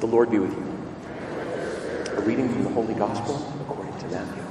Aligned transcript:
The 0.00 0.06
Lord 0.06 0.30
be 0.30 0.38
with 0.38 0.52
you. 0.52 2.18
A 2.18 2.20
reading 2.20 2.50
from 2.50 2.64
the 2.64 2.70
Holy 2.70 2.92
Gospel 2.92 3.36
according 3.62 3.98
to 3.98 4.06
Matthew. 4.08 4.42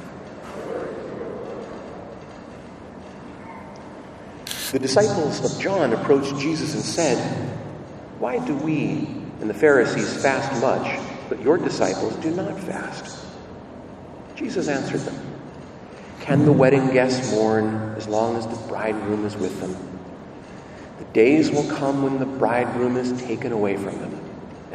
The 4.71 4.79
disciples 4.79 5.45
of 5.45 5.61
John 5.61 5.93
approached 5.93 6.39
Jesus 6.39 6.73
and 6.73 6.83
said, 6.83 7.17
Why 8.17 8.43
do 8.43 8.55
we 8.55 9.07
and 9.39 9.47
the 9.47 9.53
Pharisees 9.53 10.19
fast 10.19 10.59
much, 10.61 10.99
but 11.29 11.39
your 11.43 11.59
disciples 11.59 12.15
do 12.15 12.31
not 12.31 12.59
fast? 12.61 13.23
Jesus 14.35 14.67
answered 14.67 15.01
them, 15.01 15.19
Can 16.21 16.43
the 16.45 16.51
wedding 16.51 16.89
guests 16.89 17.31
mourn 17.31 17.93
as 17.97 18.07
long 18.07 18.35
as 18.35 18.47
the 18.47 18.67
bridegroom 18.67 19.23
is 19.25 19.35
with 19.35 19.61
them? 19.61 19.75
The 20.97 21.05
days 21.13 21.51
will 21.51 21.69
come 21.69 22.01
when 22.01 22.17
the 22.17 22.25
bridegroom 22.25 22.97
is 22.97 23.21
taken 23.21 23.51
away 23.51 23.77
from 23.77 23.99
them 23.99 24.24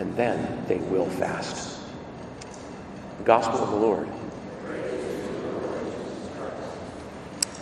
and 0.01 0.17
then 0.17 0.65
they 0.67 0.79
will 0.79 1.07
fast. 1.07 1.79
The 3.19 3.25
Gospel 3.25 3.61
of 3.61 3.71
the 3.71 3.77
Lord. 3.77 4.09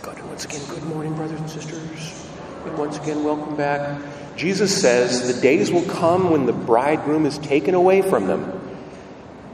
Good. 0.01 0.25
Once 0.25 0.45
again, 0.45 0.61
good 0.69 0.83
morning, 0.83 1.13
brothers 1.15 1.39
and 1.39 1.49
sisters. 1.49 2.27
And 2.65 2.77
once 2.77 2.97
again, 2.97 3.25
welcome 3.25 3.57
back. 3.57 4.01
Jesus 4.37 4.81
says, 4.81 5.35
The 5.35 5.41
days 5.41 5.69
will 5.69 5.83
come 5.83 6.31
when 6.31 6.45
the 6.45 6.53
bridegroom 6.53 7.25
is 7.25 7.37
taken 7.39 7.75
away 7.75 8.01
from 8.01 8.27
them, 8.27 8.77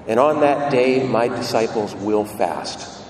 and 0.07 0.19
on 0.19 0.41
that 0.41 0.71
day 0.71 1.07
my 1.07 1.27
disciples 1.27 1.95
will 1.95 2.23
fast. 2.23 3.03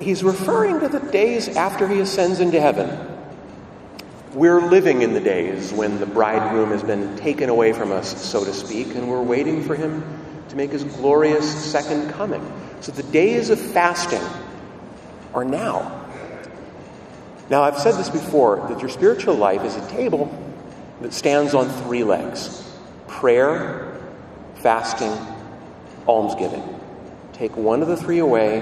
He's 0.00 0.24
referring 0.24 0.80
to 0.80 0.88
the 0.88 0.98
days 0.98 1.48
after 1.56 1.86
he 1.86 2.00
ascends 2.00 2.40
into 2.40 2.60
heaven. 2.60 3.19
We're 4.34 4.60
living 4.60 5.02
in 5.02 5.12
the 5.12 5.20
days 5.20 5.72
when 5.72 5.98
the 5.98 6.06
bridegroom 6.06 6.70
has 6.70 6.84
been 6.84 7.16
taken 7.16 7.48
away 7.48 7.72
from 7.72 7.90
us, 7.90 8.22
so 8.22 8.44
to 8.44 8.52
speak, 8.52 8.94
and 8.94 9.08
we're 9.08 9.22
waiting 9.22 9.64
for 9.64 9.74
him 9.74 10.04
to 10.50 10.56
make 10.56 10.70
his 10.70 10.84
glorious 10.84 11.52
second 11.64 12.10
coming. 12.12 12.40
So 12.80 12.92
the 12.92 13.02
days 13.02 13.50
of 13.50 13.58
fasting 13.58 14.22
are 15.34 15.44
now. 15.44 16.06
Now, 17.48 17.62
I've 17.62 17.78
said 17.78 17.96
this 17.96 18.08
before 18.08 18.64
that 18.68 18.78
your 18.78 18.88
spiritual 18.88 19.34
life 19.34 19.64
is 19.64 19.74
a 19.74 19.88
table 19.88 20.32
that 21.00 21.12
stands 21.12 21.52
on 21.52 21.68
three 21.82 22.04
legs 22.04 22.64
prayer, 23.08 24.00
fasting, 24.56 25.12
almsgiving. 26.06 26.62
Take 27.32 27.56
one 27.56 27.82
of 27.82 27.88
the 27.88 27.96
three 27.96 28.20
away, 28.20 28.60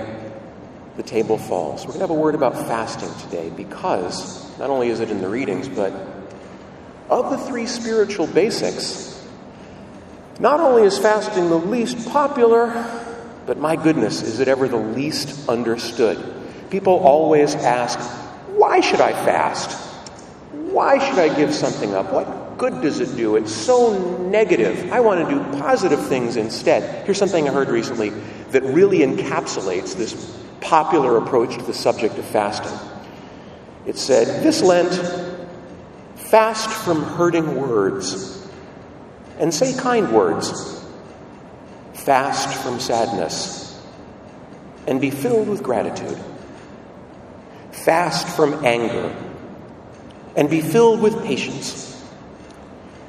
the 0.99 1.05
table 1.05 1.39
falls. 1.39 1.83
We're 1.83 1.93
going 1.93 2.01
to 2.01 2.09
have 2.09 2.11
a 2.11 2.21
word 2.21 2.35
about 2.35 2.55
fasting 2.67 3.09
today 3.21 3.51
because 3.51 4.59
not 4.59 4.69
only 4.69 4.89
is 4.89 4.99
it 4.99 5.13
in 5.13 5.21
the 5.21 5.29
readings, 5.29 5.69
but 5.69 5.93
of 7.09 7.31
the 7.31 7.39
three 7.39 7.67
spiritual 7.67 8.27
basics, 8.27 9.25
not 10.41 10.59
only 10.59 10.83
is 10.83 10.99
fasting 10.99 11.51
the 11.51 11.59
least 11.59 12.09
popular, 12.09 12.67
but 13.47 13.59
my 13.59 13.77
goodness, 13.77 14.23
is 14.23 14.41
it 14.41 14.49
ever 14.49 14.67
the 14.67 14.77
least 14.77 15.49
understood? 15.49 16.19
People 16.69 16.95
always 16.95 17.55
ask, 17.55 18.01
why 18.57 18.81
should 18.81 19.01
I 19.01 19.13
fast? 19.13 19.71
Why 20.51 20.99
should 20.99 21.21
I 21.21 21.33
give 21.33 21.55
something 21.55 21.95
up? 21.95 22.13
What 22.13 22.59
good 22.59 22.83
does 22.83 22.99
it 22.99 23.17
do? 23.17 23.37
It's 23.37 23.53
so 23.53 24.19
negative. 24.29 24.93
I 24.93 24.99
want 24.99 25.29
to 25.29 25.33
do 25.33 25.61
positive 25.61 26.05
things 26.09 26.37
instead. 26.37 27.07
Here's 27.07 27.19
something 27.19 27.49
I 27.49 27.53
heard 27.53 27.69
recently 27.69 28.11
that 28.51 28.65
really 28.65 28.99
encapsulates 28.99 29.95
this 29.95 30.37
popular 30.61 31.17
approach 31.17 31.57
to 31.57 31.63
the 31.63 31.75
subject 31.75 32.19
of 32.19 32.25
fasting. 32.25 32.79
It 33.87 33.97
said, 33.97 34.43
This 34.43 34.63
Lent, 34.63 34.93
fast 36.17 36.69
from 36.71 37.03
hurting 37.03 37.57
words 37.57 38.47
and 39.39 39.53
say 39.53 39.75
kind 39.75 40.13
words. 40.13 40.85
Fast 41.95 42.63
from 42.63 42.81
sadness 42.81 43.81
and 44.87 45.01
be 45.01 45.11
filled 45.11 45.49
with 45.49 45.63
gratitude. 45.63 46.19
Fast 47.73 48.29
from 48.35 48.65
anger 48.65 49.15
and 50.37 50.49
be 50.49 50.61
filled 50.61 51.01
with 51.01 51.23
patience. 51.25 52.03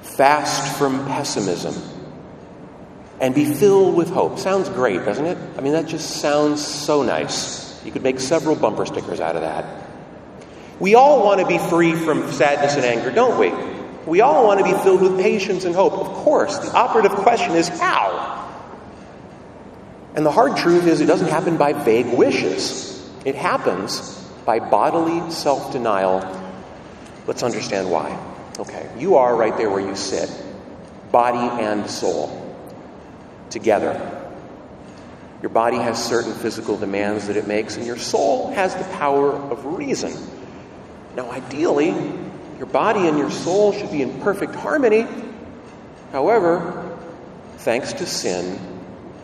Fast 0.02 0.78
from 0.78 1.06
pessimism 1.08 1.99
and 3.20 3.36
be 3.36 3.46
filled 3.46 3.96
with 3.96 4.10
hope. 4.10 4.40
Sounds 4.40 4.70
great, 4.70 5.04
doesn't 5.06 5.26
it? 5.26 5.38
I 5.58 5.62
mean, 5.62 5.74
that 5.74 5.88
just 5.88 6.22
sounds 6.22 6.66
so 6.66 7.04
nice. 7.04 7.84
You 7.84 7.92
could 7.92 8.04
make 8.04 8.20
several 8.20 8.56
bumper 8.56 8.86
stickers 8.86 9.20
out 9.20 9.36
of 9.36 9.42
that. 9.42 9.88
We 10.80 10.96
all 10.96 11.26
want 11.26 11.42
to 11.42 11.48
be 11.48 11.58
free 11.58 11.94
from 11.94 12.32
sadness 12.32 12.76
and 12.76 12.86
anger, 12.86 13.12
don't 13.12 13.40
we? 13.40 13.52
We 14.10 14.22
all 14.22 14.48
want 14.48 14.60
to 14.60 14.66
be 14.66 14.78
filled 14.84 15.02
with 15.02 15.20
patience 15.20 15.66
and 15.66 15.76
hope. 15.76 15.94
Of 15.94 16.08
course, 16.08 16.58
the 16.60 16.72
operative 16.72 17.12
question 17.12 17.56
is 17.56 17.68
how? 17.68 18.38
And 20.16 20.26
the 20.26 20.32
hard 20.32 20.58
truth 20.58 20.88
is, 20.88 21.02
it 21.02 21.06
doesn't 21.06 21.30
happen 21.30 21.58
by 21.58 21.74
vague 21.74 22.08
wishes, 22.08 23.08
it 23.26 23.36
happens 23.36 24.16
by 24.46 24.60
bodily 24.60 25.30
self 25.32 25.72
denial. 25.72 26.20
Let's 27.28 27.44
understand 27.44 27.92
why. 27.92 28.18
Okay, 28.58 28.90
you 28.98 29.18
are 29.18 29.36
right 29.36 29.56
there 29.56 29.70
where 29.70 29.82
you 29.82 29.96
sit, 29.96 30.30
body 31.12 31.64
and 31.64 31.90
soul, 31.90 32.49
together. 33.50 34.16
Your 35.42 35.50
body 35.50 35.78
has 35.78 36.04
certain 36.04 36.34
physical 36.34 36.78
demands 36.78 37.28
that 37.28 37.38
it 37.38 37.48
makes, 37.48 37.78
and 37.78 37.86
your 37.86 37.98
soul 37.98 38.52
has 38.52 38.76
the 38.76 38.84
power 38.96 39.32
of 39.32 39.66
reason. 39.66 40.14
Now, 41.16 41.32
ideally, 41.32 41.96
your 42.58 42.68
body 42.68 43.08
and 43.08 43.18
your 43.18 43.32
soul 43.32 43.72
should 43.72 43.92
be 43.92 44.02
in 44.02 44.20
perfect 44.20 44.54
harmony. 44.54 45.08
However, 46.12 46.98
thanks 47.60 47.94
to 47.94 48.06
sin, 48.06 48.60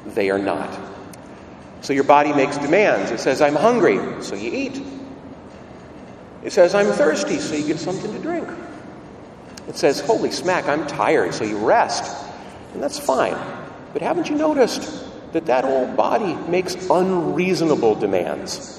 they 0.06 0.30
are 0.30 0.40
not. 0.40 0.80
So 1.82 1.94
your 1.94 2.06
body 2.06 2.34
makes 2.34 2.58
demands. 2.58 3.12
It 3.12 3.20
says, 3.20 3.42
I'm 3.42 3.56
hungry, 3.56 4.24
so 4.24 4.36
you 4.36 4.52
eat. 4.52 4.82
It 6.44 6.54
says, 6.54 6.74
I'm 6.74 6.88
thirsty, 6.94 7.40
so 7.40 7.56
you 7.56 7.68
get 7.68 7.80
something 7.80 8.12
to 8.14 8.20
drink. 8.20 8.48
It 9.68 9.76
says, 9.76 10.00
holy 10.00 10.32
smack, 10.32 10.66
I'm 10.68 10.88
tired, 10.88 11.34
so 11.34 11.44
you 11.44 11.58
rest. 11.58 12.26
And 12.74 12.82
that's 12.82 13.00
fine. 13.00 13.36
But 13.96 14.04
haven't 14.04 14.30
you 14.30 14.36
noticed 14.36 15.08
that 15.32 15.46
that 15.46 15.64
old 15.64 15.96
body 15.96 16.36
makes 16.50 16.76
unreasonable 16.90 17.96
demands? 17.96 18.76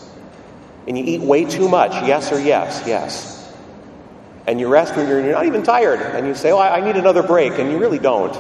and 0.87 0.97
you 0.97 1.05
eat 1.05 1.21
way 1.21 1.45
too 1.45 1.69
much, 1.69 1.93
yes 2.07 2.33
or 2.33 2.41
yes, 2.41 2.83
yes. 2.87 3.53
And 4.47 4.61
you 4.61 4.69
rest 4.69 4.97
when 4.97 5.09
you're 5.09 5.23
not 5.23 5.47
even 5.47 5.65
tired, 5.65 6.01
and 6.01 6.27
you 6.27 6.35
say, 6.35 6.53
Oh, 6.53 6.59
I 6.59 6.81
need 6.81 6.97
another 6.97 7.23
break, 7.23 7.59
and 7.59 7.71
you 7.71 7.79
really 7.79 7.99
don't. 7.99 8.33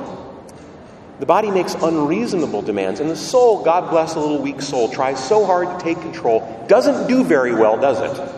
The 1.19 1.27
body 1.27 1.51
makes 1.51 1.75
unreasonable 1.75 2.63
demands, 2.63 3.01
and 3.01 3.11
the 3.11 3.17
soul, 3.17 3.65
God 3.65 3.91
bless 3.91 4.15
a 4.15 4.21
little 4.21 4.41
weak 4.41 4.63
soul, 4.63 4.89
tries 4.89 5.23
so 5.23 5.45
hard 5.45 5.79
to 5.79 5.85
take 5.85 6.01
control. 6.01 6.65
Doesn't 6.69 7.09
do 7.09 7.25
very 7.25 7.55
well, 7.55 7.81
does 7.81 8.01
it? 8.01 8.35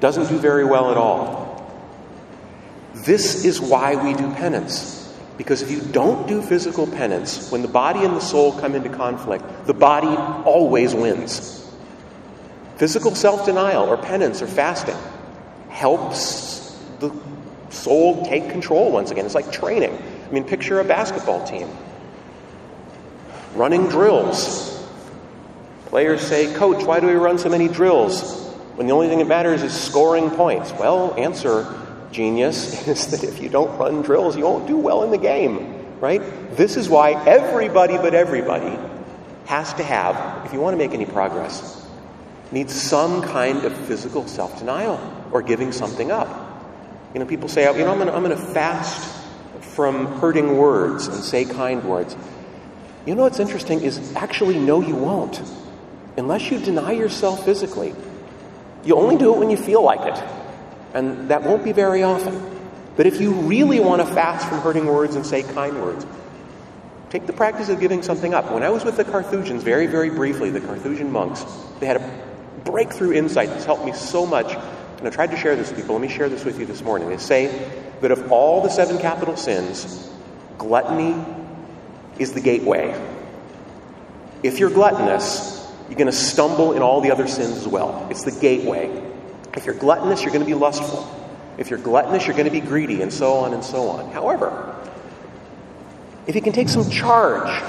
Doesn't 0.00 0.28
do 0.28 0.38
very 0.38 0.64
well 0.64 0.90
at 0.90 0.96
all. 0.96 1.48
This 2.94 3.44
is 3.44 3.60
why 3.60 3.94
we 3.94 4.12
do 4.12 4.30
penance. 4.34 4.99
Because 5.40 5.62
if 5.62 5.70
you 5.70 5.80
don't 5.80 6.28
do 6.28 6.42
physical 6.42 6.86
penance, 6.86 7.50
when 7.50 7.62
the 7.62 7.68
body 7.68 8.04
and 8.04 8.14
the 8.14 8.20
soul 8.20 8.52
come 8.60 8.74
into 8.74 8.90
conflict, 8.90 9.42
the 9.64 9.72
body 9.72 10.06
always 10.06 10.94
wins. 10.94 11.66
Physical 12.76 13.14
self 13.14 13.46
denial 13.46 13.84
or 13.84 13.96
penance 13.96 14.42
or 14.42 14.46
fasting 14.46 14.98
helps 15.70 16.78
the 16.98 17.10
soul 17.70 18.26
take 18.26 18.50
control 18.50 18.92
once 18.92 19.10
again. 19.12 19.24
It's 19.24 19.34
like 19.34 19.50
training. 19.50 19.96
I 20.28 20.30
mean, 20.30 20.44
picture 20.44 20.78
a 20.78 20.84
basketball 20.84 21.46
team 21.46 21.70
running 23.54 23.88
drills. 23.88 24.86
Players 25.86 26.20
say, 26.20 26.52
Coach, 26.52 26.84
why 26.84 27.00
do 27.00 27.06
we 27.06 27.14
run 27.14 27.38
so 27.38 27.48
many 27.48 27.68
drills 27.68 28.46
when 28.74 28.86
the 28.86 28.92
only 28.92 29.08
thing 29.08 29.20
that 29.20 29.26
matters 29.26 29.62
is 29.62 29.72
scoring 29.72 30.28
points? 30.28 30.70
Well, 30.72 31.14
answer, 31.14 31.62
genius, 32.12 32.86
is 32.88 33.08
that 33.08 33.24
if 33.24 33.40
you 33.40 33.48
don't 33.48 33.76
run 33.78 34.02
drills, 34.02 34.36
you 34.36 34.44
won't 34.44 34.66
do 34.66 34.76
well 34.76 35.02
in 35.02 35.10
the 35.10 35.18
game, 35.18 35.98
right? 36.00 36.20
This 36.56 36.76
is 36.76 36.88
why 36.88 37.12
everybody 37.26 37.96
but 37.96 38.14
everybody 38.14 38.78
has 39.46 39.74
to 39.74 39.82
have, 39.82 40.46
if 40.46 40.52
you 40.52 40.60
want 40.60 40.74
to 40.74 40.78
make 40.78 40.92
any 40.92 41.06
progress, 41.06 41.88
needs 42.52 42.72
some 42.72 43.22
kind 43.22 43.64
of 43.64 43.76
physical 43.86 44.26
self 44.26 44.58
denial 44.58 45.00
or 45.32 45.42
giving 45.42 45.72
something 45.72 46.10
up. 46.10 46.28
You 47.14 47.20
know, 47.20 47.26
people 47.26 47.48
say, 47.48 47.62
you 47.76 47.84
know, 47.84 47.92
I'm 47.92 48.22
going 48.22 48.36
to 48.36 48.36
fast 48.36 49.20
from 49.74 50.06
hurting 50.20 50.56
words 50.56 51.06
and 51.08 51.16
say 51.16 51.44
kind 51.44 51.82
words. 51.84 52.16
You 53.06 53.14
know 53.14 53.22
what's 53.22 53.40
interesting 53.40 53.80
is 53.80 54.14
actually, 54.14 54.58
no, 54.58 54.80
you 54.80 54.94
won't. 54.94 55.40
Unless 56.16 56.50
you 56.50 56.60
deny 56.60 56.92
yourself 56.92 57.44
physically. 57.44 57.94
You 58.84 58.96
only 58.96 59.16
do 59.16 59.34
it 59.34 59.38
when 59.38 59.50
you 59.50 59.56
feel 59.56 59.82
like 59.82 60.00
it. 60.00 60.39
And 60.94 61.28
that 61.28 61.42
won't 61.42 61.64
be 61.64 61.72
very 61.72 62.02
often. 62.02 62.58
But 62.96 63.06
if 63.06 63.20
you 63.20 63.32
really 63.32 63.80
want 63.80 64.06
to 64.06 64.14
fast 64.14 64.48
from 64.48 64.60
hurting 64.60 64.86
words 64.86 65.14
and 65.14 65.24
say 65.24 65.42
kind 65.42 65.80
words, 65.82 66.04
take 67.10 67.26
the 67.26 67.32
practice 67.32 67.68
of 67.68 67.80
giving 67.80 68.02
something 68.02 68.34
up. 68.34 68.52
When 68.52 68.62
I 68.62 68.70
was 68.70 68.84
with 68.84 68.96
the 68.96 69.04
Carthusians, 69.04 69.62
very, 69.62 69.86
very 69.86 70.10
briefly, 70.10 70.50
the 70.50 70.60
Carthusian 70.60 71.10
monks, 71.10 71.44
they 71.78 71.86
had 71.86 71.96
a 71.96 72.22
breakthrough 72.64 73.12
insight 73.12 73.48
that's 73.48 73.64
helped 73.64 73.84
me 73.84 73.92
so 73.92 74.26
much. 74.26 74.52
And 74.98 75.06
I 75.06 75.10
tried 75.10 75.30
to 75.30 75.36
share 75.36 75.56
this 75.56 75.70
with 75.70 75.78
people. 75.80 75.94
Let 75.94 76.02
me 76.02 76.14
share 76.14 76.28
this 76.28 76.44
with 76.44 76.58
you 76.58 76.66
this 76.66 76.82
morning. 76.82 77.08
They 77.08 77.16
say 77.16 77.70
that 78.00 78.10
of 78.10 78.30
all 78.30 78.62
the 78.62 78.68
seven 78.68 78.98
capital 78.98 79.36
sins, 79.36 80.10
gluttony 80.58 81.24
is 82.18 82.32
the 82.32 82.40
gateway. 82.40 82.94
If 84.42 84.58
you're 84.58 84.70
gluttonous, 84.70 85.66
you're 85.88 85.98
going 85.98 86.06
to 86.06 86.12
stumble 86.12 86.72
in 86.74 86.82
all 86.82 87.00
the 87.00 87.10
other 87.10 87.26
sins 87.26 87.56
as 87.56 87.66
well. 87.66 88.06
It's 88.10 88.24
the 88.24 88.32
gateway. 88.32 88.88
If 89.56 89.66
you're 89.66 89.74
gluttonous, 89.74 90.22
you're 90.22 90.32
going 90.32 90.44
to 90.44 90.46
be 90.46 90.54
lustful. 90.54 91.16
If 91.58 91.70
you're 91.70 91.78
gluttonous, 91.78 92.26
you're 92.26 92.36
going 92.36 92.48
to 92.48 92.52
be 92.52 92.60
greedy, 92.60 93.02
and 93.02 93.12
so 93.12 93.34
on 93.34 93.52
and 93.52 93.64
so 93.64 93.88
on. 93.88 94.10
However, 94.12 94.76
if 96.26 96.34
you 96.34 96.42
can 96.42 96.52
take 96.52 96.68
some 96.68 96.88
charge 96.90 97.62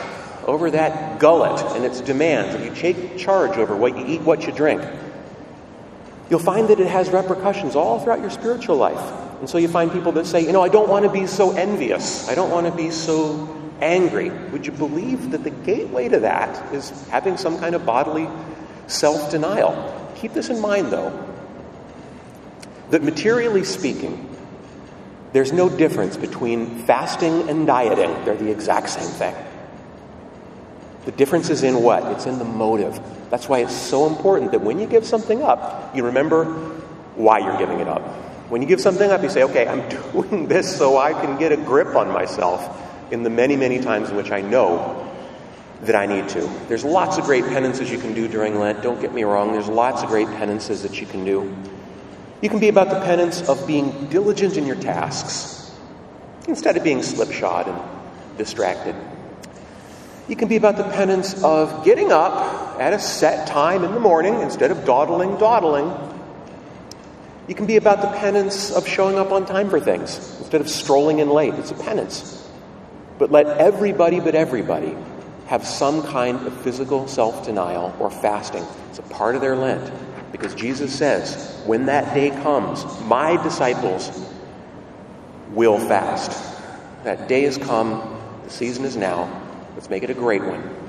over 0.45 0.71
that 0.71 1.19
gullet 1.19 1.61
and 1.75 1.85
its 1.85 2.01
demands, 2.01 2.55
if 2.55 2.63
you 2.63 2.73
take 2.73 3.17
charge 3.17 3.57
over 3.57 3.75
what 3.75 3.97
you 3.97 4.05
eat, 4.05 4.21
what 4.21 4.45
you 4.45 4.53
drink, 4.53 4.81
you'll 6.29 6.39
find 6.39 6.67
that 6.69 6.79
it 6.79 6.87
has 6.87 7.09
repercussions 7.09 7.75
all 7.75 7.99
throughout 7.99 8.21
your 8.21 8.29
spiritual 8.29 8.77
life. 8.77 9.19
And 9.39 9.49
so 9.49 9.57
you 9.57 9.67
find 9.67 9.91
people 9.91 10.11
that 10.13 10.27
say, 10.27 10.41
you 10.41 10.51
know, 10.51 10.61
I 10.61 10.69
don't 10.69 10.87
want 10.87 11.05
to 11.05 11.11
be 11.11 11.25
so 11.25 11.51
envious. 11.55 12.29
I 12.29 12.35
don't 12.35 12.51
want 12.51 12.67
to 12.67 12.71
be 12.71 12.91
so 12.91 13.57
angry. 13.81 14.29
Would 14.29 14.67
you 14.67 14.71
believe 14.71 15.31
that 15.31 15.43
the 15.43 15.49
gateway 15.49 16.07
to 16.09 16.19
that 16.19 16.73
is 16.73 16.91
having 17.07 17.37
some 17.37 17.57
kind 17.59 17.73
of 17.73 17.85
bodily 17.85 18.29
self 18.87 19.31
denial? 19.31 20.13
Keep 20.15 20.33
this 20.33 20.49
in 20.49 20.61
mind, 20.61 20.91
though, 20.91 21.09
that 22.91 23.03
materially 23.03 23.63
speaking, 23.63 24.27
there's 25.33 25.53
no 25.53 25.69
difference 25.69 26.17
between 26.17 26.83
fasting 26.83 27.49
and 27.49 27.65
dieting. 27.65 28.25
They're 28.25 28.35
the 28.35 28.51
exact 28.51 28.89
same 28.89 29.09
thing. 29.09 29.35
The 31.05 31.11
difference 31.11 31.49
is 31.49 31.63
in 31.63 31.81
what? 31.81 32.03
It's 32.11 32.25
in 32.25 32.37
the 32.37 32.45
motive. 32.45 32.99
That's 33.29 33.49
why 33.49 33.59
it's 33.59 33.75
so 33.75 34.07
important 34.07 34.51
that 34.51 34.61
when 34.61 34.77
you 34.77 34.85
give 34.85 35.05
something 35.05 35.41
up, 35.41 35.95
you 35.95 36.05
remember 36.05 36.45
why 37.15 37.39
you're 37.39 37.57
giving 37.57 37.79
it 37.79 37.87
up. 37.87 38.01
When 38.49 38.61
you 38.61 38.67
give 38.67 38.81
something 38.81 39.09
up, 39.09 39.23
you 39.23 39.29
say, 39.29 39.43
okay, 39.43 39.67
I'm 39.67 39.87
doing 40.11 40.47
this 40.47 40.77
so 40.77 40.97
I 40.97 41.13
can 41.13 41.39
get 41.39 41.51
a 41.51 41.57
grip 41.57 41.95
on 41.95 42.09
myself 42.09 42.77
in 43.11 43.23
the 43.23 43.29
many, 43.29 43.55
many 43.55 43.79
times 43.79 44.09
in 44.09 44.15
which 44.15 44.31
I 44.31 44.41
know 44.41 45.07
that 45.83 45.95
I 45.95 46.05
need 46.05 46.29
to. 46.29 46.41
There's 46.67 46.83
lots 46.83 47.17
of 47.17 47.23
great 47.23 47.45
penances 47.45 47.89
you 47.89 47.97
can 47.97 48.13
do 48.13 48.27
during 48.27 48.59
Lent. 48.59 48.83
Don't 48.83 49.01
get 49.01 49.13
me 49.13 49.23
wrong, 49.23 49.53
there's 49.53 49.69
lots 49.69 50.03
of 50.03 50.09
great 50.09 50.27
penances 50.27 50.83
that 50.83 50.99
you 50.99 51.07
can 51.07 51.25
do. 51.25 51.55
You 52.41 52.49
can 52.49 52.59
be 52.59 52.69
about 52.69 52.89
the 52.89 52.99
penance 53.01 53.47
of 53.47 53.67
being 53.67 54.07
diligent 54.07 54.57
in 54.57 54.65
your 54.65 54.75
tasks 54.75 55.71
instead 56.47 56.75
of 56.75 56.83
being 56.83 57.03
slipshod 57.03 57.67
and 57.67 57.79
distracted. 58.37 58.95
You 60.27 60.35
can 60.35 60.47
be 60.47 60.55
about 60.55 60.77
the 60.77 60.83
penance 60.83 61.43
of 61.43 61.85
getting 61.85 62.11
up 62.11 62.79
at 62.79 62.93
a 62.93 62.99
set 62.99 63.47
time 63.47 63.83
in 63.83 63.91
the 63.93 63.99
morning 63.99 64.39
instead 64.41 64.71
of 64.71 64.85
dawdling, 64.85 65.37
dawdling. 65.37 65.91
You 67.47 67.53
can 67.53 67.65
be 67.65 67.75
about 67.75 68.01
the 68.01 68.07
penance 68.07 68.71
of 68.71 68.87
showing 68.87 69.19
up 69.19 69.31
on 69.31 69.45
time 69.45 69.69
for 69.69 69.79
things 69.79 70.17
instead 70.39 70.61
of 70.61 70.69
strolling 70.69 71.19
in 71.19 71.29
late. 71.29 71.53
It's 71.55 71.71
a 71.71 71.75
penance. 71.75 72.47
But 73.19 73.31
let 73.31 73.45
everybody 73.57 74.19
but 74.19 74.33
everybody 74.33 74.95
have 75.47 75.67
some 75.67 76.01
kind 76.01 76.47
of 76.47 76.61
physical 76.61 77.07
self 77.07 77.45
denial 77.45 77.95
or 77.99 78.09
fasting. 78.09 78.65
It's 78.89 78.99
a 78.99 79.03
part 79.03 79.35
of 79.35 79.41
their 79.41 79.55
Lent. 79.55 79.91
Because 80.31 80.55
Jesus 80.55 80.97
says, 80.97 81.61
when 81.65 81.85
that 81.87 82.13
day 82.13 82.29
comes, 82.29 82.85
my 83.01 83.41
disciples 83.43 84.09
will 85.51 85.79
fast. 85.79 86.31
That 87.03 87.27
day 87.27 87.43
has 87.43 87.57
come, 87.57 88.19
the 88.43 88.49
season 88.49 88.85
is 88.85 88.95
now. 88.95 89.41
Let's 89.75 89.89
make 89.89 90.03
it 90.03 90.09
a 90.09 90.13
great 90.13 90.43
one. 90.43 90.80